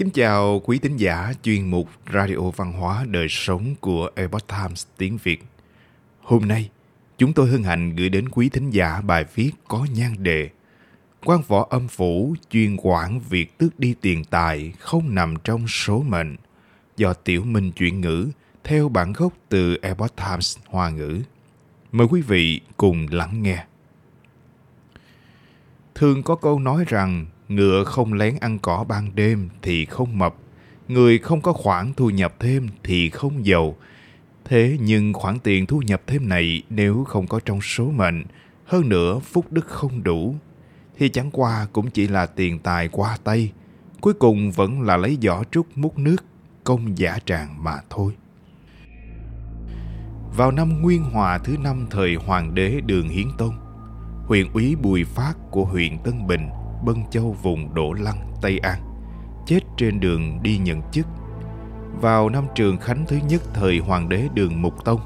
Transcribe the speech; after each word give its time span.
Kính 0.00 0.10
chào 0.10 0.60
quý 0.64 0.78
tín 0.78 0.96
giả 0.96 1.32
chuyên 1.42 1.70
mục 1.70 1.88
Radio 2.12 2.50
Văn 2.56 2.72
hóa 2.72 3.04
Đời 3.08 3.26
Sống 3.30 3.74
của 3.80 4.10
Epoch 4.14 4.46
Times 4.46 4.86
tiếng 4.96 5.18
Việt. 5.22 5.44
Hôm 6.20 6.48
nay, 6.48 6.70
chúng 7.18 7.32
tôi 7.32 7.48
hân 7.48 7.62
hạnh 7.62 7.96
gửi 7.96 8.08
đến 8.08 8.28
quý 8.28 8.48
thính 8.48 8.70
giả 8.70 9.00
bài 9.00 9.24
viết 9.34 9.50
có 9.68 9.86
nhan 9.94 10.22
đề 10.22 10.50
quan 11.24 11.40
võ 11.48 11.66
âm 11.70 11.88
phủ 11.88 12.34
chuyên 12.50 12.76
quản 12.82 13.20
việc 13.20 13.58
tước 13.58 13.78
đi 13.78 13.94
tiền 14.00 14.24
tài 14.24 14.72
không 14.78 15.14
nằm 15.14 15.34
trong 15.44 15.68
số 15.68 16.02
mệnh 16.02 16.36
do 16.96 17.12
Tiểu 17.12 17.44
Minh 17.44 17.72
chuyển 17.72 18.00
ngữ 18.00 18.28
theo 18.64 18.88
bản 18.88 19.12
gốc 19.12 19.32
từ 19.48 19.76
Epoch 19.82 20.16
Times 20.16 20.58
Hoa 20.66 20.90
ngữ. 20.90 21.20
Mời 21.92 22.06
quý 22.10 22.20
vị 22.22 22.60
cùng 22.76 23.06
lắng 23.10 23.42
nghe. 23.42 23.64
Thường 25.94 26.22
có 26.22 26.34
câu 26.36 26.58
nói 26.58 26.84
rằng 26.88 27.26
ngựa 27.50 27.84
không 27.84 28.12
lén 28.12 28.36
ăn 28.40 28.58
cỏ 28.58 28.84
ban 28.88 29.14
đêm 29.14 29.48
thì 29.62 29.84
không 29.84 30.18
mập, 30.18 30.34
người 30.88 31.18
không 31.18 31.40
có 31.40 31.52
khoản 31.52 31.92
thu 31.96 32.10
nhập 32.10 32.34
thêm 32.38 32.68
thì 32.84 33.10
không 33.10 33.46
giàu. 33.46 33.76
Thế 34.44 34.78
nhưng 34.80 35.12
khoản 35.12 35.38
tiền 35.38 35.66
thu 35.66 35.82
nhập 35.82 36.02
thêm 36.06 36.28
này 36.28 36.62
nếu 36.70 37.04
không 37.04 37.26
có 37.26 37.40
trong 37.44 37.60
số 37.60 37.90
mệnh, 37.90 38.24
hơn 38.64 38.88
nữa 38.88 39.18
phúc 39.18 39.46
đức 39.50 39.66
không 39.66 40.02
đủ, 40.02 40.34
thì 40.98 41.08
chẳng 41.08 41.30
qua 41.30 41.66
cũng 41.72 41.90
chỉ 41.90 42.08
là 42.08 42.26
tiền 42.26 42.58
tài 42.58 42.88
qua 42.88 43.16
tay, 43.24 43.52
cuối 44.00 44.14
cùng 44.14 44.50
vẫn 44.50 44.82
là 44.82 44.96
lấy 44.96 45.18
giỏ 45.22 45.42
trúc 45.50 45.78
múc 45.78 45.98
nước, 45.98 46.24
công 46.64 46.98
giả 46.98 47.18
tràng 47.24 47.64
mà 47.64 47.76
thôi. 47.90 48.12
Vào 50.36 50.50
năm 50.50 50.82
Nguyên 50.82 51.02
Hòa 51.02 51.38
thứ 51.38 51.56
năm 51.56 51.86
thời 51.90 52.14
Hoàng 52.14 52.54
đế 52.54 52.80
Đường 52.80 53.08
Hiến 53.08 53.26
Tông, 53.38 53.54
huyện 54.26 54.52
úy 54.52 54.76
Bùi 54.76 55.04
Phát 55.04 55.34
của 55.50 55.64
huyện 55.64 55.98
Tân 55.98 56.26
Bình, 56.26 56.48
Bân 56.84 56.96
Châu 57.10 57.36
vùng 57.42 57.74
Đỗ 57.74 57.92
Lăng, 57.92 58.32
Tây 58.42 58.58
An, 58.58 58.80
chết 59.46 59.60
trên 59.76 60.00
đường 60.00 60.42
đi 60.42 60.58
nhận 60.58 60.82
chức. 60.92 61.06
Vào 62.00 62.28
năm 62.28 62.44
Trường 62.54 62.78
Khánh 62.78 63.04
thứ 63.08 63.16
nhất 63.28 63.42
thời 63.54 63.78
Hoàng 63.78 64.08
đế 64.08 64.28
Đường 64.34 64.62
Mục 64.62 64.84
Tông, 64.84 65.00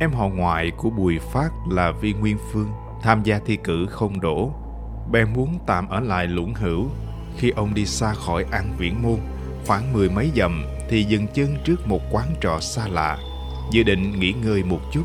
em 0.00 0.12
họ 0.12 0.28
ngoại 0.28 0.70
của 0.76 0.90
Bùi 0.90 1.18
Phát 1.18 1.50
là 1.70 1.92
Vi 2.00 2.12
Nguyên 2.12 2.38
Phương 2.52 2.68
tham 3.02 3.22
gia 3.22 3.38
thi 3.46 3.58
cử 3.64 3.86
không 3.86 4.20
đổ, 4.20 4.52
bèn 5.12 5.32
muốn 5.32 5.58
tạm 5.66 5.88
ở 5.88 6.00
lại 6.00 6.26
lũng 6.26 6.54
hữu. 6.54 6.86
Khi 7.36 7.50
ông 7.50 7.74
đi 7.74 7.86
xa 7.86 8.14
khỏi 8.14 8.44
An 8.50 8.74
Viễn 8.78 9.02
Môn, 9.02 9.18
khoảng 9.66 9.92
mười 9.92 10.10
mấy 10.10 10.30
dặm 10.36 10.64
thì 10.88 11.02
dừng 11.02 11.26
chân 11.34 11.56
trước 11.64 11.88
một 11.88 12.00
quán 12.10 12.26
trọ 12.40 12.60
xa 12.60 12.88
lạ, 12.88 13.18
dự 13.70 13.82
định 13.82 14.20
nghỉ 14.20 14.32
ngơi 14.32 14.64
một 14.64 14.80
chút. 14.92 15.04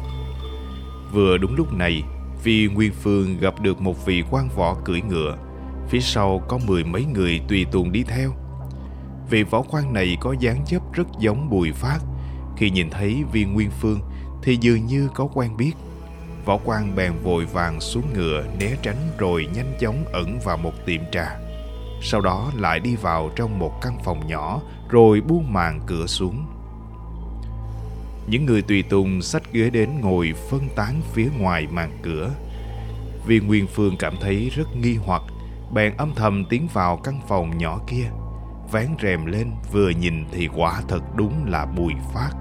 Vừa 1.12 1.38
đúng 1.38 1.56
lúc 1.56 1.74
này, 1.74 2.04
vi 2.44 2.68
Nguyên 2.68 2.92
Phương 2.94 3.38
gặp 3.40 3.54
được 3.62 3.82
một 3.82 4.06
vị 4.06 4.24
quan 4.32 4.50
võ 4.56 4.76
cưỡi 4.86 5.02
ngựa, 5.02 5.38
phía 5.92 6.00
sau 6.00 6.42
có 6.48 6.60
mười 6.68 6.84
mấy 6.84 7.06
người 7.06 7.42
tùy 7.48 7.66
tùng 7.72 7.92
đi 7.92 8.04
theo. 8.04 8.32
Vị 9.30 9.44
võ 9.44 9.62
quan 9.62 9.94
này 9.94 10.18
có 10.20 10.36
dáng 10.40 10.66
dấp 10.68 10.94
rất 10.94 11.08
giống 11.20 11.50
Bùi 11.50 11.72
Phát. 11.72 12.00
Khi 12.58 12.70
nhìn 12.70 12.90
thấy 12.90 13.24
viên 13.32 13.54
Nguyên 13.54 13.70
Phương 13.72 14.00
thì 14.44 14.58
dường 14.62 14.86
như 14.86 15.10
có 15.16 15.28
quen 15.34 15.58
biết. 15.58 15.72
Võ 16.46 16.58
quan 16.66 16.96
bèn 16.96 17.14
vội 17.24 17.46
vàng 17.46 17.80
xuống 17.80 18.14
ngựa 18.14 18.44
né 18.60 18.76
tránh 18.82 18.98
rồi 19.18 19.48
nhanh 19.56 19.74
chóng 19.80 20.06
ẩn 20.14 20.40
vào 20.46 20.58
một 20.58 20.74
tiệm 20.86 21.02
trà. 21.12 21.38
Sau 22.02 22.22
đó 22.22 22.52
lại 22.56 22.80
đi 22.80 22.96
vào 22.96 23.30
trong 23.36 23.60
một 23.60 23.82
căn 23.82 23.98
phòng 24.04 24.28
nhỏ 24.28 24.62
rồi 24.90 25.22
buông 25.22 25.54
màn 25.54 25.80
cửa 25.88 26.08
xuống. 26.08 26.46
Những 28.28 28.46
người 28.46 28.62
tùy 28.62 28.84
tùng 28.84 29.22
sách 29.22 29.54
ghế 29.54 29.70
đến 29.70 29.90
ngồi 30.02 30.34
phân 30.50 30.70
tán 30.76 31.02
phía 31.14 31.30
ngoài 31.40 31.68
màn 31.72 31.92
cửa. 32.02 32.32
Viên 33.26 33.48
Nguyên 33.48 33.68
Phương 33.68 33.96
cảm 34.00 34.14
thấy 34.22 34.52
rất 34.56 34.76
nghi 34.76 34.96
hoặc, 34.96 35.22
bèn 35.74 35.98
âm 35.98 36.12
thầm 36.16 36.46
tiến 36.46 36.68
vào 36.74 36.98
căn 36.98 37.20
phòng 37.28 37.58
nhỏ 37.58 37.80
kia. 37.88 38.12
Vén 38.72 38.88
rèm 39.02 39.26
lên 39.26 39.52
vừa 39.72 39.90
nhìn 39.90 40.26
thì 40.32 40.50
quả 40.56 40.82
thật 40.88 41.02
đúng 41.16 41.46
là 41.46 41.66
Bùi 41.66 41.94
Phát. 42.14 42.32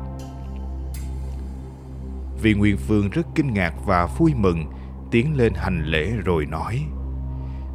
Vì 2.43 2.55
Nguyên 2.55 2.77
Phương 2.77 3.11
rất 3.11 3.27
kinh 3.35 3.55
ngạc 3.55 3.75
và 3.87 4.07
vui 4.07 4.35
mừng, 4.35 4.65
tiến 5.11 5.37
lên 5.37 5.53
hành 5.55 5.85
lễ 5.85 6.13
rồi 6.25 6.47
nói 6.47 6.87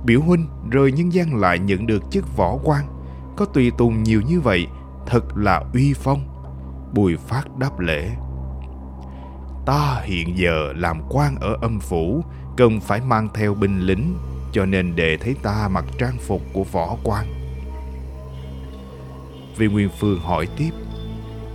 Biểu 0.06 0.22
huynh 0.22 0.48
rời 0.70 0.92
nhân 0.92 1.14
gian 1.14 1.36
lại 1.36 1.60
nhận 1.60 1.88
được 1.88 2.04
chức 2.12 2.38
võ 2.38 2.58
quan, 2.64 2.86
có 3.36 3.46
tùy 3.46 3.72
tùng 3.78 4.04
nhiều 4.04 4.22
như 4.22 4.42
vậy, 4.42 4.68
thật 5.06 5.38
là 5.38 5.64
uy 5.74 5.94
phong 5.94 6.36
Bùi 6.94 7.18
Phát 7.18 7.58
đáp 7.58 7.80
lễ. 7.80 8.12
Ta 9.66 10.02
hiện 10.04 10.38
giờ 10.38 10.74
làm 10.76 11.02
quan 11.10 11.36
ở 11.36 11.58
âm 11.62 11.80
phủ, 11.80 12.24
cần 12.58 12.80
phải 12.80 13.02
mang 13.02 13.28
theo 13.34 13.54
binh 13.54 13.80
lính, 13.80 14.16
cho 14.56 14.66
nên 14.66 14.96
để 14.96 15.18
thấy 15.18 15.36
ta 15.44 15.68
mặc 15.72 15.86
trang 15.98 16.18
phục 16.18 16.42
của 16.54 16.64
võ 16.64 16.98
quan. 17.04 17.26
Vì 19.58 19.68
Nguyên 19.68 19.90
Phương 20.00 20.20
hỏi 20.20 20.48
tiếp, 20.58 20.70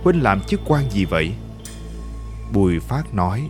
Huynh 0.03 0.23
làm 0.23 0.41
chức 0.41 0.61
quan 0.67 0.89
gì 0.89 1.05
vậy? 1.05 1.31
Bùi 2.53 2.79
Phát 2.79 3.13
nói, 3.13 3.49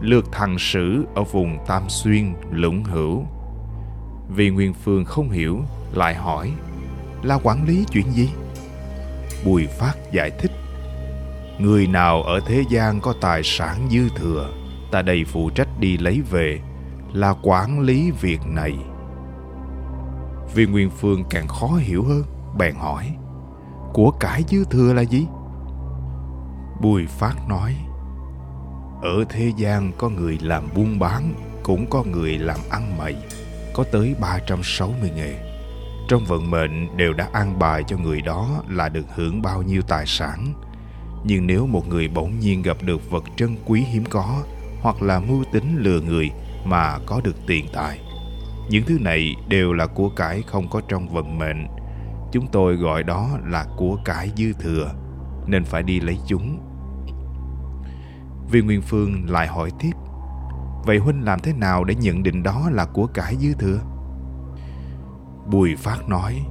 Lược 0.00 0.32
thằng 0.32 0.58
sử 0.58 1.04
ở 1.14 1.22
vùng 1.22 1.58
Tam 1.66 1.88
Xuyên, 1.88 2.34
Lũng 2.50 2.84
Hữu. 2.84 3.26
Vì 4.28 4.50
Nguyên 4.50 4.74
Phương 4.74 5.04
không 5.04 5.30
hiểu, 5.30 5.60
lại 5.92 6.14
hỏi, 6.14 6.52
là 7.22 7.38
quản 7.42 7.66
lý 7.66 7.84
chuyện 7.90 8.12
gì? 8.12 8.28
Bùi 9.44 9.66
Phát 9.66 9.94
giải 10.12 10.30
thích, 10.38 10.52
Người 11.58 11.86
nào 11.86 12.22
ở 12.22 12.40
thế 12.46 12.64
gian 12.70 13.00
có 13.00 13.14
tài 13.20 13.42
sản 13.44 13.88
dư 13.90 14.08
thừa, 14.16 14.50
ta 14.90 15.02
đây 15.02 15.24
phụ 15.24 15.50
trách 15.50 15.68
đi 15.80 15.98
lấy 15.98 16.20
về, 16.30 16.60
là 17.12 17.34
quản 17.42 17.80
lý 17.80 18.10
việc 18.10 18.40
này. 18.46 18.76
Viên 20.54 20.72
Nguyên 20.72 20.90
Phương 20.90 21.24
càng 21.30 21.48
khó 21.48 21.66
hiểu 21.66 22.04
hơn, 22.04 22.22
bèn 22.58 22.74
hỏi, 22.74 23.16
của 23.92 24.10
cải 24.10 24.44
dư 24.48 24.64
thừa 24.64 24.92
là 24.92 25.02
gì? 25.02 25.26
Bùi 26.80 27.06
Phát 27.06 27.48
nói, 27.48 27.76
ở 29.02 29.24
thế 29.28 29.52
gian 29.56 29.92
có 29.98 30.08
người 30.08 30.38
làm 30.42 30.68
buôn 30.74 30.98
bán, 30.98 31.34
cũng 31.62 31.90
có 31.90 32.04
người 32.04 32.38
làm 32.38 32.58
ăn 32.70 32.98
mày, 32.98 33.16
có 33.74 33.84
tới 33.92 34.14
360 34.20 35.10
nghề. 35.16 35.34
Trong 36.08 36.24
vận 36.24 36.50
mệnh 36.50 36.96
đều 36.96 37.12
đã 37.12 37.28
an 37.32 37.58
bài 37.58 37.82
cho 37.86 37.96
người 37.98 38.20
đó 38.20 38.62
là 38.68 38.88
được 38.88 39.06
hưởng 39.14 39.42
bao 39.42 39.62
nhiêu 39.62 39.82
tài 39.82 40.06
sản, 40.06 40.52
nhưng 41.24 41.46
nếu 41.46 41.66
một 41.66 41.88
người 41.88 42.08
bỗng 42.08 42.38
nhiên 42.38 42.62
gặp 42.62 42.76
được 42.82 43.10
vật 43.10 43.24
trân 43.36 43.56
quý 43.66 43.80
hiếm 43.80 44.04
có 44.10 44.42
hoặc 44.80 45.02
là 45.02 45.20
mưu 45.20 45.44
tính 45.52 45.76
lừa 45.78 46.00
người 46.00 46.30
mà 46.66 46.98
có 47.06 47.20
được 47.24 47.36
tiền 47.46 47.66
tài. 47.72 48.00
Những 48.70 48.84
thứ 48.86 48.98
này 49.00 49.34
đều 49.48 49.72
là 49.72 49.86
của 49.86 50.08
cải 50.08 50.42
không 50.42 50.68
có 50.70 50.80
trong 50.88 51.08
vận 51.08 51.38
mệnh. 51.38 51.66
Chúng 52.32 52.46
tôi 52.46 52.76
gọi 52.76 53.02
đó 53.02 53.28
là 53.44 53.66
của 53.76 53.98
cải 54.04 54.30
dư 54.36 54.52
thừa, 54.52 54.92
nên 55.46 55.64
phải 55.64 55.82
đi 55.82 56.00
lấy 56.00 56.18
chúng. 56.26 56.58
Viên 58.50 58.66
nguyên 58.66 58.82
phương 58.82 59.30
lại 59.30 59.46
hỏi 59.46 59.70
tiếp, 59.78 59.92
vậy 60.84 60.98
huynh 60.98 61.24
làm 61.24 61.40
thế 61.40 61.52
nào 61.52 61.84
để 61.84 61.94
nhận 61.94 62.22
định 62.22 62.42
đó 62.42 62.68
là 62.72 62.84
của 62.84 63.06
cải 63.06 63.36
dư 63.36 63.54
thừa? 63.54 63.78
Bùi 65.46 65.76
phát 65.76 66.08
nói, 66.08 66.46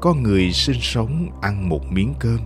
có 0.00 0.14
người 0.14 0.52
sinh 0.52 0.80
sống 0.80 1.28
ăn 1.42 1.68
một 1.68 1.92
miếng 1.92 2.14
cơm, 2.20 2.38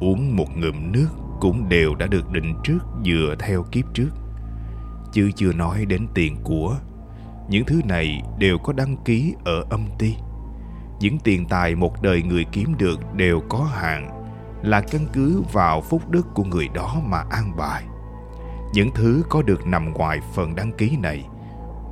uống 0.00 0.36
một 0.36 0.46
ngụm 0.56 0.92
nước 0.92 1.08
cũng 1.40 1.68
đều 1.68 1.94
đã 1.94 2.06
được 2.06 2.30
định 2.30 2.54
trước 2.64 2.78
dựa 3.04 3.34
theo 3.38 3.62
kiếp 3.62 3.84
trước 3.94 4.10
chứ 5.14 5.30
chưa 5.36 5.52
nói 5.52 5.84
đến 5.84 6.06
tiền 6.14 6.36
của. 6.44 6.76
Những 7.48 7.64
thứ 7.64 7.80
này 7.84 8.22
đều 8.38 8.58
có 8.58 8.72
đăng 8.72 8.96
ký 9.04 9.34
ở 9.44 9.64
âm 9.70 9.86
ty 9.98 10.14
những 11.00 11.18
tiền 11.18 11.46
tài 11.46 11.74
một 11.74 12.02
đời 12.02 12.22
người 12.22 12.44
kiếm 12.52 12.74
được 12.78 13.14
đều 13.14 13.40
có 13.48 13.58
hạn 13.58 14.24
là 14.62 14.80
căn 14.80 15.06
cứ 15.12 15.42
vào 15.52 15.80
phúc 15.80 16.10
đức 16.10 16.26
của 16.34 16.44
người 16.44 16.68
đó 16.74 16.96
mà 17.06 17.24
an 17.30 17.56
bài. 17.56 17.84
Những 18.72 18.90
thứ 18.94 19.22
có 19.28 19.42
được 19.42 19.66
nằm 19.66 19.92
ngoài 19.92 20.20
phần 20.34 20.54
đăng 20.54 20.72
ký 20.72 20.96
này 20.96 21.24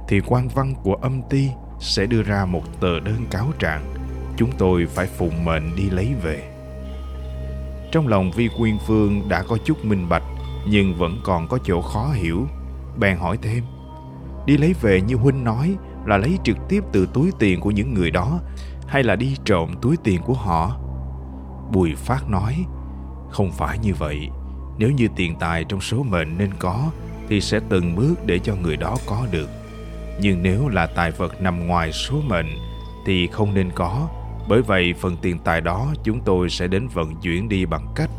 thì 0.08 0.20
quan 0.26 0.48
văn 0.48 0.74
của 0.82 0.94
âm 0.94 1.22
ty 1.30 1.48
sẽ 1.80 2.06
đưa 2.06 2.22
ra 2.22 2.44
một 2.44 2.80
tờ 2.80 3.00
đơn 3.00 3.26
cáo 3.30 3.46
trạng. 3.58 3.94
Chúng 4.36 4.50
tôi 4.58 4.86
phải 4.86 5.06
phụng 5.06 5.44
mệnh 5.44 5.76
đi 5.76 5.90
lấy 5.90 6.14
về. 6.22 6.48
Trong 7.92 8.08
lòng 8.08 8.30
Vi 8.30 8.48
Quyên 8.58 8.78
Phương 8.86 9.28
đã 9.28 9.42
có 9.42 9.58
chút 9.64 9.84
minh 9.84 10.08
bạch, 10.08 10.24
nhưng 10.68 10.94
vẫn 10.98 11.20
còn 11.24 11.48
có 11.48 11.58
chỗ 11.64 11.82
khó 11.82 12.12
hiểu. 12.12 12.46
Bèn 12.98 13.16
hỏi 13.16 13.38
thêm, 13.42 13.64
đi 14.46 14.56
lấy 14.56 14.74
về 14.80 15.00
như 15.00 15.16
Huynh 15.16 15.44
nói 15.44 15.76
là 16.06 16.16
lấy 16.16 16.38
trực 16.44 16.56
tiếp 16.68 16.84
từ 16.92 17.08
túi 17.14 17.30
tiền 17.38 17.60
của 17.60 17.70
những 17.70 17.94
người 17.94 18.10
đó, 18.10 18.40
hay 18.86 19.02
là 19.02 19.16
đi 19.16 19.36
trộm 19.44 19.74
túi 19.82 19.96
tiền 20.04 20.20
của 20.22 20.34
họ? 20.34 20.78
Bùi 21.72 21.94
Phát 21.94 22.30
nói, 22.30 22.64
không 23.30 23.52
phải 23.52 23.78
như 23.78 23.94
vậy. 23.94 24.28
Nếu 24.78 24.90
như 24.90 25.08
tiền 25.16 25.36
tài 25.40 25.64
trong 25.64 25.80
số 25.80 26.02
mệnh 26.02 26.38
nên 26.38 26.50
có, 26.58 26.90
thì 27.28 27.40
sẽ 27.40 27.60
từng 27.68 27.96
bước 27.96 28.14
để 28.26 28.38
cho 28.38 28.54
người 28.54 28.76
đó 28.76 28.96
có 29.06 29.26
được. 29.30 29.48
Nhưng 30.20 30.42
nếu 30.42 30.68
là 30.68 30.86
tài 30.86 31.10
vật 31.10 31.42
nằm 31.42 31.66
ngoài 31.66 31.92
số 31.92 32.20
mệnh, 32.28 32.46
thì 33.06 33.26
không 33.26 33.54
nên 33.54 33.70
có, 33.74 34.08
bởi 34.48 34.62
vậy 34.62 34.94
phần 35.00 35.16
tiền 35.22 35.38
tài 35.38 35.60
đó 35.60 35.92
chúng 36.04 36.20
tôi 36.20 36.50
sẽ 36.50 36.66
đến 36.66 36.88
vận 36.88 37.16
chuyển 37.16 37.48
đi 37.48 37.66
bằng 37.66 37.86
cách 37.94 38.10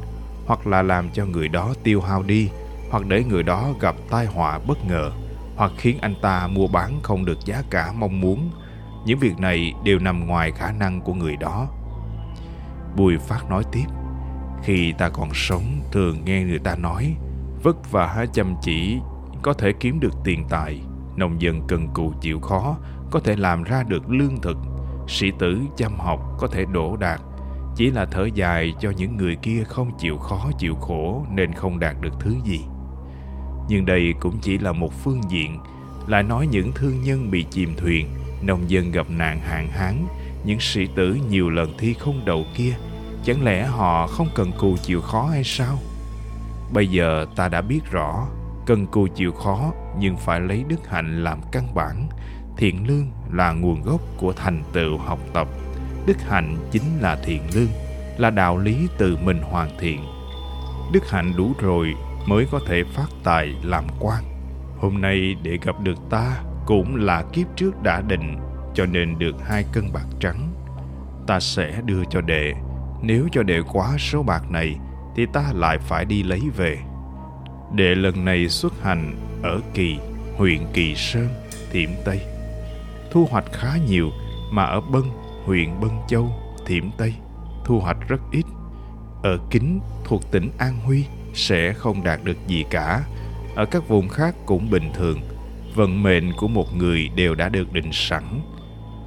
hoặc 0.45 0.67
là 0.67 0.81
làm 0.81 1.09
cho 1.13 1.25
người 1.25 1.47
đó 1.47 1.73
tiêu 1.83 2.01
hao 2.01 2.23
đi 2.23 2.49
hoặc 2.93 3.05
để 3.07 3.23
người 3.23 3.43
đó 3.43 3.69
gặp 3.79 3.95
tai 4.09 4.25
họa 4.25 4.59
bất 4.67 4.85
ngờ, 4.85 5.11
hoặc 5.55 5.71
khiến 5.77 5.97
anh 6.01 6.15
ta 6.21 6.47
mua 6.47 6.67
bán 6.67 6.99
không 7.03 7.25
được 7.25 7.45
giá 7.45 7.63
cả 7.69 7.93
mong 7.97 8.21
muốn. 8.21 8.49
Những 9.05 9.19
việc 9.19 9.39
này 9.39 9.73
đều 9.83 9.99
nằm 9.99 10.27
ngoài 10.27 10.51
khả 10.51 10.71
năng 10.71 11.01
của 11.01 11.13
người 11.13 11.35
đó. 11.35 11.67
Bùi 12.95 13.17
Phát 13.17 13.49
nói 13.49 13.63
tiếp, 13.71 13.85
Khi 14.63 14.93
ta 14.97 15.09
còn 15.09 15.29
sống, 15.33 15.81
thường 15.91 16.25
nghe 16.25 16.43
người 16.43 16.59
ta 16.59 16.75
nói, 16.75 17.15
Vất 17.63 17.91
vả 17.91 18.25
chăm 18.33 18.55
chỉ 18.61 18.97
có 19.41 19.53
thể 19.53 19.73
kiếm 19.79 19.99
được 19.99 20.13
tiền 20.23 20.45
tài, 20.49 20.81
Nông 21.15 21.41
dân 21.41 21.61
cần 21.67 21.87
cù 21.93 22.13
chịu 22.21 22.39
khó 22.39 22.77
có 23.11 23.19
thể 23.19 23.35
làm 23.35 23.63
ra 23.63 23.83
được 23.83 24.09
lương 24.09 24.41
thực, 24.41 24.57
Sĩ 25.07 25.31
tử 25.39 25.61
chăm 25.77 25.99
học 25.99 26.19
có 26.39 26.47
thể 26.47 26.65
đổ 26.65 26.95
đạt 26.95 27.21
Chỉ 27.75 27.91
là 27.91 28.05
thở 28.05 28.25
dài 28.33 28.73
cho 28.79 28.91
những 28.97 29.17
người 29.17 29.35
kia 29.41 29.63
không 29.67 29.91
chịu 29.97 30.17
khó 30.17 30.51
chịu 30.57 30.75
khổ 30.75 31.25
Nên 31.31 31.53
không 31.53 31.79
đạt 31.79 31.95
được 32.01 32.13
thứ 32.19 32.35
gì. 32.43 32.61
Nhưng 33.67 33.85
đây 33.85 34.13
cũng 34.19 34.37
chỉ 34.41 34.57
là 34.57 34.71
một 34.71 34.93
phương 35.03 35.21
diện 35.29 35.59
Lại 36.07 36.23
nói 36.23 36.47
những 36.47 36.71
thương 36.71 37.03
nhân 37.03 37.31
bị 37.31 37.43
chìm 37.43 37.73
thuyền, 37.77 38.07
Nông 38.41 38.69
dân 38.69 38.91
gặp 38.91 39.09
nạn 39.09 39.39
hạn 39.39 39.67
hán, 39.67 40.05
Những 40.45 40.59
sĩ 40.59 40.87
tử 40.95 41.17
nhiều 41.29 41.49
lần 41.49 41.77
thi 41.77 41.93
không 41.93 42.25
đầu 42.25 42.45
kia. 42.55 42.73
Chẳng 43.25 43.43
lẽ 43.43 43.65
họ 43.65 44.07
không 44.07 44.27
cần 44.35 44.51
cù 44.59 44.77
chịu 44.77 45.01
khó 45.01 45.23
hay 45.25 45.43
sao? 45.43 45.77
Bây 46.73 46.87
giờ 46.87 47.25
ta 47.35 47.49
đã 47.49 47.61
biết 47.61 47.81
rõ, 47.91 48.27
Cần 48.65 48.87
cù 48.87 49.07
chịu 49.07 49.31
khó 49.31 49.73
Nhưng 49.99 50.17
phải 50.17 50.39
lấy 50.39 50.63
đức 50.67 50.89
hạnh 50.89 51.23
làm 51.23 51.39
căn 51.51 51.75
bản. 51.75 52.07
Thiện 52.57 52.87
lương 52.87 53.07
là 53.31 53.51
nguồn 53.51 53.81
gốc 53.81 54.01
của 54.17 54.33
thành 54.33 54.63
tựu 54.73 54.97
học 54.97 55.19
tập. 55.33 55.47
Đức 56.05 56.21
hạnh 56.21 56.57
chính 56.71 56.99
là 56.99 57.15
thiện 57.23 57.41
lương, 57.53 57.69
Là 58.17 58.29
đạo 58.29 58.57
lý 58.57 58.87
từ 58.97 59.17
mình 59.23 59.41
hoàn 59.41 59.69
thiện. 59.79 59.99
Đức 60.93 61.09
hạnh 61.09 61.33
đủ 61.37 61.53
rồi 61.59 61.93
mới 62.25 62.45
có 62.51 62.59
thể 62.67 62.83
phát 62.83 63.07
tài 63.23 63.55
làm 63.63 63.83
quan. 63.99 64.23
Hôm 64.77 65.01
nay 65.01 65.35
để 65.43 65.57
gặp 65.61 65.79
được 65.79 65.97
ta 66.09 66.43
cũng 66.65 66.95
là 66.95 67.23
kiếp 67.33 67.47
trước 67.55 67.83
đã 67.83 68.01
định, 68.01 68.37
cho 68.73 68.85
nên 68.85 69.19
được 69.19 69.35
hai 69.47 69.65
cân 69.71 69.93
bạc 69.93 70.05
trắng. 70.19 70.53
Ta 71.27 71.39
sẽ 71.39 71.81
đưa 71.85 72.03
cho 72.09 72.21
đệ. 72.21 72.53
Nếu 73.01 73.27
cho 73.31 73.43
đệ 73.43 73.61
quá 73.73 73.95
số 73.97 74.23
bạc 74.23 74.51
này, 74.51 74.75
thì 75.15 75.25
ta 75.33 75.43
lại 75.53 75.77
phải 75.77 76.05
đi 76.05 76.23
lấy 76.23 76.41
về. 76.57 76.77
Đệ 77.73 77.95
lần 77.95 78.25
này 78.25 78.49
xuất 78.49 78.81
hành 78.81 79.15
ở 79.43 79.61
kỳ, 79.73 79.97
huyện 80.37 80.59
kỳ 80.73 80.95
sơn, 80.95 81.27
thiểm 81.71 81.89
tây. 82.05 82.21
Thu 83.11 83.27
hoạch 83.31 83.51
khá 83.51 83.77
nhiều, 83.87 84.09
mà 84.51 84.63
ở 84.63 84.81
bân, 84.81 85.03
huyện 85.45 85.79
bân 85.81 85.91
châu, 86.07 86.31
thiểm 86.65 86.91
tây, 86.97 87.13
thu 87.65 87.79
hoạch 87.79 87.97
rất 88.07 88.21
ít. 88.31 88.45
Ở 89.23 89.37
kính 89.49 89.79
thuộc 90.03 90.31
tỉnh 90.31 90.51
an 90.57 90.79
huy 90.85 91.05
sẽ 91.33 91.73
không 91.73 92.03
đạt 92.03 92.19
được 92.23 92.37
gì 92.47 92.65
cả. 92.69 93.03
Ở 93.55 93.65
các 93.65 93.87
vùng 93.87 94.09
khác 94.09 94.35
cũng 94.45 94.69
bình 94.69 94.91
thường, 94.93 95.21
vận 95.75 96.03
mệnh 96.03 96.31
của 96.37 96.47
một 96.47 96.75
người 96.75 97.09
đều 97.15 97.35
đã 97.35 97.49
được 97.49 97.73
định 97.73 97.89
sẵn. 97.91 98.23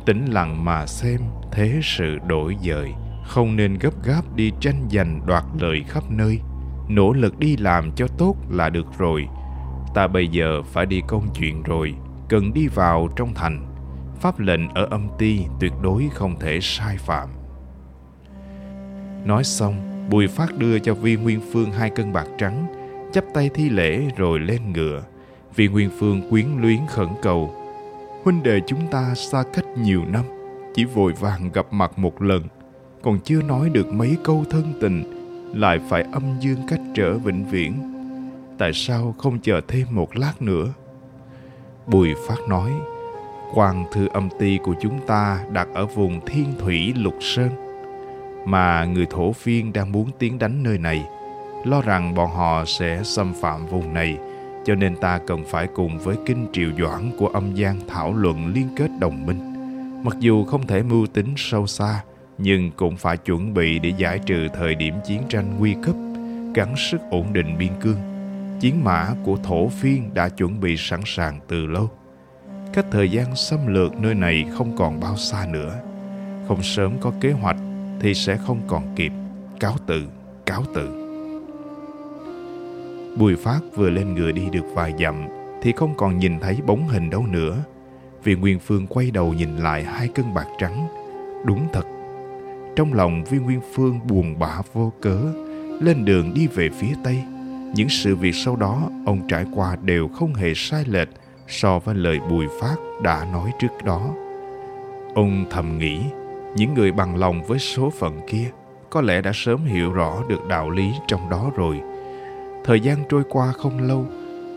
Tĩnh 0.07 0.27
lặng 0.27 0.65
mà 0.65 0.87
xem, 0.87 1.21
thế 1.53 1.81
sự 1.83 2.19
đổi 2.27 2.57
dời. 2.63 2.93
Không 3.27 3.57
nên 3.57 3.75
gấp 3.75 4.05
gáp 4.05 4.35
đi 4.35 4.53
tranh 4.61 4.89
giành 4.91 5.21
đoạt 5.27 5.45
lợi 5.61 5.85
khắp 5.89 6.05
nơi. 6.11 6.41
Nỗ 6.89 7.13
lực 7.13 7.39
đi 7.39 7.57
làm 7.57 7.93
cho 7.93 8.07
tốt 8.19 8.37
là 8.51 8.69
được 8.69 8.87
rồi. 8.99 9.27
Ta 9.95 10.07
bây 10.07 10.29
giờ 10.29 10.63
phải 10.63 10.87
đi 10.87 11.03
công 11.07 11.29
chuyện 11.35 11.63
rồi, 11.63 11.95
cần 12.29 12.53
đi 12.53 12.67
vào 12.67 13.09
trong 13.17 13.35
thành. 13.35 13.67
Pháp 14.21 14.39
lệnh 14.39 14.69
ở 14.69 14.87
âm 14.91 15.09
ti 15.19 15.41
tuyệt 15.61 15.73
đối 15.83 16.09
không 16.15 16.39
thể 16.41 16.59
sai 16.63 16.97
phạm. 16.97 17.29
Nói 19.25 19.45
xong 19.45 19.96
bùi 20.11 20.29
phát 20.29 20.59
đưa 20.59 20.79
cho 20.79 20.95
Vi 20.95 21.17
nguyên 21.17 21.41
phương 21.53 21.71
hai 21.71 21.91
cân 21.91 22.13
bạc 22.13 22.27
trắng, 22.39 22.67
chắp 23.13 23.25
tay 23.35 23.51
thi 23.55 23.69
lễ 23.69 24.01
rồi 24.17 24.39
lên 24.41 24.73
ngựa. 24.73 25.03
Vi 25.57 25.69
Nguyên 25.69 25.91
Phương 25.99 26.31
quyến 26.31 26.47
luyến 26.61 26.79
khẩn 26.89 27.09
cầu, 27.23 27.55
Huynh 28.25 28.43
đệ 28.43 28.61
chúng 28.67 28.87
ta 28.91 29.15
xa 29.15 29.43
cách 29.53 29.65
nhiều 29.79 30.03
năm, 30.09 30.25
Chỉ 30.75 30.85
vội 30.85 31.13
vàng 31.13 31.51
gặp 31.53 31.67
mặt 31.71 31.99
một 31.99 32.23
lần, 32.23 32.43
Còn 33.03 33.19
chưa 33.25 33.43
nói 33.43 33.69
được 33.69 33.93
mấy 33.93 34.17
câu 34.25 34.45
thân 34.51 34.73
tình, 34.81 35.05
Lại 35.55 35.81
phải 35.89 36.03
âm 36.13 36.23
dương 36.41 36.59
cách 36.69 36.81
trở 36.95 37.19
vĩnh 37.19 37.45
viễn. 37.51 37.75
Tại 38.59 38.73
sao 38.73 39.15
không 39.19 39.39
chờ 39.39 39.61
thêm 39.69 39.87
một 39.91 40.17
lát 40.17 40.43
nữa? 40.43 40.67
Bùi 41.87 42.09
Phát 42.29 42.39
nói 42.49 42.71
quan 43.55 43.85
thư 43.93 44.09
âm 44.13 44.29
ti 44.39 44.59
của 44.65 44.75
chúng 44.81 45.07
ta 45.07 45.45
đặt 45.53 45.69
ở 45.75 45.87
vùng 45.87 46.21
thiên 46.27 46.53
thủy 46.59 46.95
lục 46.97 47.15
sơn 47.21 47.66
mà 48.47 48.85
người 48.85 49.07
thổ 49.11 49.33
phiên 49.33 49.73
đang 49.73 49.93
muốn 49.93 50.11
tiến 50.19 50.39
đánh 50.39 50.63
nơi 50.63 50.79
này 50.79 51.07
lo 51.67 51.83
rằng 51.83 52.15
bọn 52.15 52.31
họ 52.31 52.65
sẽ 52.67 53.01
xâm 53.05 53.35
phạm 53.41 53.67
vùng 53.67 53.95
này 53.95 54.19
cho 54.67 54.75
nên 54.75 54.97
ta 54.97 55.19
cần 55.27 55.45
phải 55.45 55.67
cùng 55.75 55.99
với 55.99 56.17
kinh 56.27 56.47
triều 56.53 56.71
doãn 56.79 57.11
của 57.19 57.27
âm 57.27 57.55
gian 57.55 57.81
thảo 57.89 58.15
luận 58.15 58.47
liên 58.55 58.69
kết 58.77 58.91
đồng 59.01 59.27
minh. 59.27 59.53
Mặc 60.05 60.17
dù 60.19 60.45
không 60.45 60.67
thể 60.67 60.83
mưu 60.83 61.07
tính 61.07 61.35
sâu 61.37 61.67
xa, 61.67 62.03
nhưng 62.39 62.71
cũng 62.71 62.97
phải 62.97 63.17
chuẩn 63.17 63.55
bị 63.55 63.79
để 63.79 63.93
giải 63.97 64.19
trừ 64.19 64.49
thời 64.55 64.75
điểm 64.75 64.95
chiến 65.07 65.23
tranh 65.29 65.57
nguy 65.59 65.75
cấp, 65.83 65.95
gắn 66.55 66.75
sức 66.77 67.01
ổn 67.11 67.33
định 67.33 67.59
biên 67.59 67.73
cương. 67.81 67.99
Chiến 68.61 68.85
mã 68.85 69.09
của 69.25 69.37
thổ 69.37 69.69
phiên 69.69 70.15
đã 70.15 70.29
chuẩn 70.29 70.61
bị 70.61 70.77
sẵn 70.77 71.01
sàng 71.07 71.41
từ 71.49 71.67
lâu. 71.67 71.91
Cách 72.73 72.87
thời 72.91 73.11
gian 73.11 73.37
xâm 73.37 73.67
lược 73.67 74.01
nơi 74.01 74.15
này 74.15 74.45
không 74.59 74.77
còn 74.77 75.01
bao 75.01 75.17
xa 75.17 75.47
nữa. 75.53 75.81
Không 76.49 76.63
sớm 76.63 76.93
có 77.01 77.13
kế 77.21 77.33
hoạch 77.33 77.57
thì 78.01 78.15
sẽ 78.15 78.37
không 78.37 78.61
còn 78.67 78.95
kịp. 78.97 79.13
Cáo 79.61 79.77
tự, 79.87 80.03
cáo 80.47 80.63
tự. 80.75 81.07
Bùi 83.19 83.37
Phát 83.37 83.61
vừa 83.75 83.91
lên 83.91 84.15
ngựa 84.15 84.33
đi 84.33 84.49
được 84.53 84.65
vài 84.75 84.95
dặm 85.01 85.15
thì 85.63 85.73
không 85.73 85.95
còn 85.97 86.19
nhìn 86.19 86.41
thấy 86.41 86.59
bóng 86.67 86.89
hình 86.89 87.11
đâu 87.11 87.27
nữa. 87.27 87.57
Vì 88.25 88.35
Nguyên 88.35 88.59
Phương 88.59 88.87
quay 88.87 89.11
đầu 89.11 89.33
nhìn 89.33 89.57
lại 89.57 89.85
hai 89.85 90.09
cân 90.09 90.35
bạc 90.35 90.47
trắng. 90.59 90.87
Đúng 91.45 91.67
thật. 91.73 91.85
Trong 92.77 92.93
lòng 92.93 93.25
Viên 93.25 93.43
Nguyên 93.43 93.61
Phương 93.75 94.01
buồn 94.09 94.39
bã 94.39 94.61
vô 94.73 94.93
cớ, 95.01 95.19
lên 95.81 96.05
đường 96.05 96.35
đi 96.35 96.47
về 96.47 96.69
phía 96.79 96.95
Tây. 97.05 97.23
Những 97.75 97.89
sự 97.89 98.17
việc 98.17 98.35
sau 98.35 98.57
đó 98.57 98.91
ông 99.07 99.29
trải 99.29 99.45
qua 99.55 99.77
đều 99.83 100.09
không 100.09 100.35
hề 100.35 100.53
sai 100.55 100.85
lệch 100.87 101.09
so 101.49 101.79
với 101.79 101.95
lời 101.95 102.21
Bùi 102.31 102.47
Phát 102.61 102.77
đã 103.03 103.27
nói 103.33 103.51
trước 103.61 103.85
đó. 103.85 104.15
Ông 105.15 105.45
thầm 105.51 105.79
nghĩ, 105.79 106.01
những 106.57 106.75
người 106.75 106.93
bằng 106.93 107.17
lòng 107.17 107.43
với 107.45 107.59
số 107.59 107.91
phận 107.91 108.21
kia 108.29 108.51
có 108.91 109.01
lẽ 109.01 109.21
đã 109.21 109.31
sớm 109.35 109.65
hiểu 109.65 109.93
rõ 109.93 110.23
được 110.29 110.49
đạo 110.49 110.71
lý 110.71 110.93
trong 111.09 111.31
đó 111.31 111.51
rồi– 111.57 111.81
Thời 112.67 112.81
gian 112.81 113.05
trôi 113.09 113.23
qua 113.29 113.53
không 113.53 113.79
lâu, 113.89 114.07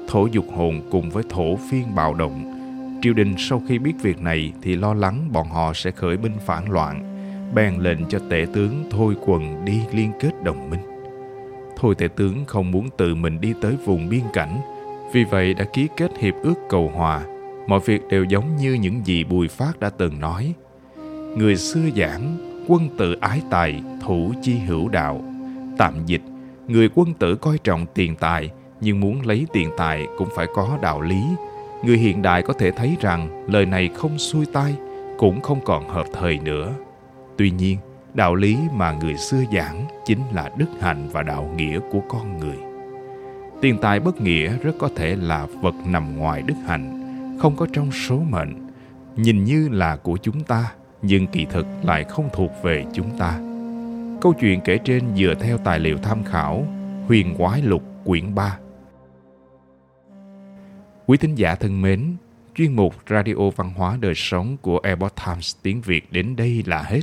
thổ 0.08 0.26
dục 0.26 0.46
hồn 0.56 0.82
cùng 0.92 1.10
với 1.10 1.24
thổ 1.30 1.56
phiên 1.56 1.96
bạo 1.96 2.14
động. 2.14 2.56
Triều 3.02 3.14
đình 3.14 3.36
sau 3.38 3.62
khi 3.68 3.80
biết 3.80 3.94
việc 4.02 4.22
này 4.22 4.54
thì 4.62 4.76
lo 4.76 4.94
lắng 4.94 5.30
bọn 5.32 5.48
họ 5.48 5.74
sẽ 5.74 5.92
khởi 5.92 6.18
binh 6.18 6.38
phản 6.46 6.72
loạn, 6.72 7.04
bèn 7.56 7.76
lệnh 7.80 8.06
cho 8.10 8.20
tể 8.30 8.46
tướng 8.54 8.86
Thôi 8.92 9.16
Quần 9.26 9.66
đi 9.66 9.82
liên 9.94 10.12
kết 10.20 10.44
đồng 10.44 10.70
minh. 10.70 10.80
Thôi 11.78 11.96
tể 11.98 12.08
tướng 12.08 12.46
không 12.46 12.72
muốn 12.72 12.90
tự 12.98 13.16
mình 13.16 13.42
đi 13.42 13.54
tới 13.62 13.76
vùng 13.86 14.10
biên 14.10 14.24
cảnh, 14.34 14.58
vì 15.14 15.24
vậy 15.24 15.54
đã 15.54 15.66
ký 15.74 15.88
kết 15.98 16.12
hiệp 16.18 16.34
ước 16.44 16.56
cầu 16.70 16.92
hòa. 16.96 17.22
Mọi 17.68 17.80
việc 17.86 18.02
đều 18.10 18.24
giống 18.24 18.58
như 18.58 18.74
những 18.74 19.06
gì 19.06 19.24
Bùi 19.24 19.48
Phát 19.48 19.80
đã 19.80 19.90
từng 19.90 20.20
nói. 20.20 20.54
Người 21.38 21.56
xưa 21.56 21.90
giảng, 21.98 22.38
quân 22.68 22.90
tử 22.98 23.16
ái 23.22 23.42
tài, 23.50 23.84
thủ 24.02 24.34
chi 24.42 24.58
hữu 24.58 24.90
đạo. 24.90 25.22
Tạm 25.78 26.06
dịch, 26.06 26.22
Người 26.70 26.90
quân 26.96 27.14
tử 27.14 27.36
coi 27.36 27.58
trọng 27.58 27.86
tiền 27.94 28.16
tài, 28.16 28.50
nhưng 28.82 29.00
muốn 29.00 29.26
lấy 29.26 29.48
tiền 29.54 29.70
tài 29.78 30.08
cũng 30.18 30.30
phải 30.36 30.48
có 30.56 30.78
đạo 30.82 31.02
lý. 31.02 31.24
Người 31.84 31.98
hiện 31.98 32.22
đại 32.22 32.42
có 32.42 32.54
thể 32.54 32.72
thấy 32.72 32.98
rằng 33.02 33.46
lời 33.48 33.66
này 33.66 33.90
không 33.96 34.18
xuôi 34.18 34.46
tai, 34.54 34.76
cũng 35.18 35.42
không 35.42 35.60
còn 35.66 35.90
hợp 35.90 36.06
thời 36.14 36.40
nữa. 36.40 36.74
Tuy 37.38 37.52
nhiên, 37.52 37.78
đạo 38.14 38.36
lý 38.36 38.58
mà 38.74 38.92
người 38.92 39.18
xưa 39.18 39.44
giảng 39.54 39.86
chính 40.06 40.20
là 40.34 40.52
đức 40.58 40.68
hạnh 40.82 41.10
và 41.12 41.24
đạo 41.24 41.54
nghĩa 41.56 41.80
của 41.92 42.02
con 42.10 42.38
người. 42.38 42.58
Tiền 43.62 43.78
tài 43.82 44.00
bất 44.00 44.22
nghĩa 44.22 44.58
rất 44.58 44.74
có 44.80 44.90
thể 44.96 45.16
là 45.16 45.48
vật 45.62 45.76
nằm 45.86 46.18
ngoài 46.18 46.42
đức 46.42 46.56
hạnh, 46.68 46.96
không 47.42 47.56
có 47.56 47.68
trong 47.74 47.92
số 47.92 48.20
mệnh, 48.30 48.54
nhìn 49.16 49.44
như 49.44 49.70
là 49.72 49.96
của 49.96 50.18
chúng 50.18 50.44
ta, 50.44 50.72
nhưng 51.02 51.28
kỳ 51.28 51.46
thực 51.46 51.66
lại 51.84 52.04
không 52.04 52.30
thuộc 52.34 52.52
về 52.64 52.86
chúng 52.94 53.18
ta 53.18 53.40
Câu 54.22 54.34
chuyện 54.34 54.62
kể 54.62 54.78
trên 54.78 55.16
dựa 55.16 55.34
theo 55.40 55.58
tài 55.58 55.80
liệu 55.80 55.98
tham 55.98 56.24
khảo 56.24 56.68
Huyền 57.08 57.36
Quái 57.38 57.62
Lục 57.62 57.84
quyển 58.06 58.36
3. 58.36 58.58
Quý 61.06 61.18
thính 61.18 61.36
giả 61.36 61.56
thân 61.56 61.82
mến, 61.82 62.16
chuyên 62.56 62.76
mục 62.76 62.96
Radio 63.10 63.50
Văn 63.56 63.74
hóa 63.74 63.98
Đời 64.02 64.14
Sống 64.16 64.58
của 64.62 64.80
Epoch 64.84 65.16
Times 65.26 65.56
tiếng 65.62 65.82
Việt 65.82 66.12
đến 66.12 66.36
đây 66.36 66.64
là 66.66 66.84
hết. 66.84 67.02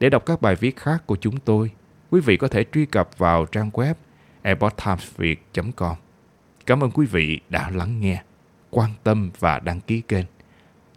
Để 0.00 0.10
đọc 0.10 0.26
các 0.26 0.42
bài 0.42 0.54
viết 0.54 0.76
khác 0.76 1.02
của 1.06 1.16
chúng 1.20 1.40
tôi, 1.40 1.70
quý 2.10 2.20
vị 2.20 2.36
có 2.36 2.48
thể 2.48 2.64
truy 2.72 2.86
cập 2.86 3.18
vào 3.18 3.46
trang 3.46 3.70
web 3.70 3.94
epochtimesviet.com 4.42 5.96
Cảm 6.66 6.84
ơn 6.84 6.90
quý 6.90 7.06
vị 7.06 7.40
đã 7.48 7.70
lắng 7.70 8.00
nghe, 8.00 8.22
quan 8.70 8.90
tâm 9.04 9.30
và 9.38 9.58
đăng 9.58 9.80
ký 9.80 10.00
kênh. 10.00 10.24